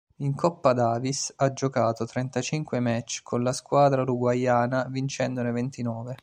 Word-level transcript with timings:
In 0.15 0.33
Coppa 0.33 0.73
Davis 0.73 1.31
ha 1.35 1.53
giocato 1.53 2.05
trentacinque 2.07 2.79
match 2.79 3.19
con 3.21 3.43
la 3.43 3.53
squadra 3.53 4.01
uruguayana 4.01 4.87
vincendone 4.89 5.51
ventinove. 5.51 6.17